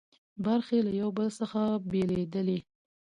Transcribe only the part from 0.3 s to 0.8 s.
برخې